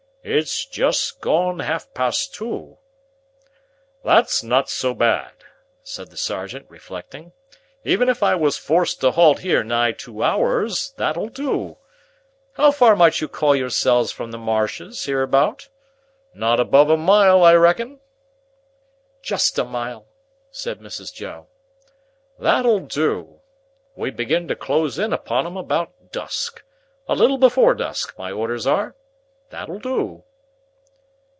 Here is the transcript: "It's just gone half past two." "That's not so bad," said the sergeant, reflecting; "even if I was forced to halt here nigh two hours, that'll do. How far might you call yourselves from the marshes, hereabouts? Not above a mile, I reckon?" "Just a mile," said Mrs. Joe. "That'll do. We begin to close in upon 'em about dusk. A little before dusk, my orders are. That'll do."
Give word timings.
"It's 0.23 0.67
just 0.67 1.19
gone 1.19 1.57
half 1.61 1.95
past 1.95 2.35
two." 2.35 2.77
"That's 4.05 4.43
not 4.43 4.69
so 4.69 4.93
bad," 4.93 5.31
said 5.81 6.11
the 6.11 6.15
sergeant, 6.15 6.67
reflecting; 6.69 7.31
"even 7.83 8.07
if 8.07 8.21
I 8.21 8.35
was 8.35 8.55
forced 8.55 9.01
to 9.01 9.09
halt 9.09 9.39
here 9.39 9.63
nigh 9.63 9.93
two 9.93 10.21
hours, 10.21 10.93
that'll 10.95 11.29
do. 11.29 11.77
How 12.53 12.69
far 12.69 12.95
might 12.95 13.19
you 13.19 13.27
call 13.27 13.55
yourselves 13.55 14.11
from 14.11 14.29
the 14.29 14.37
marshes, 14.37 15.03
hereabouts? 15.05 15.69
Not 16.35 16.59
above 16.59 16.91
a 16.91 16.97
mile, 16.97 17.43
I 17.43 17.55
reckon?" 17.55 17.99
"Just 19.23 19.57
a 19.57 19.63
mile," 19.65 20.05
said 20.51 20.81
Mrs. 20.81 21.11
Joe. 21.11 21.47
"That'll 22.37 22.81
do. 22.81 23.39
We 23.95 24.11
begin 24.11 24.47
to 24.49 24.55
close 24.55 24.99
in 24.99 25.13
upon 25.13 25.47
'em 25.47 25.57
about 25.57 26.11
dusk. 26.11 26.63
A 27.07 27.15
little 27.15 27.39
before 27.39 27.73
dusk, 27.73 28.13
my 28.19 28.29
orders 28.31 28.67
are. 28.67 28.95
That'll 29.51 29.79
do." 29.79 30.23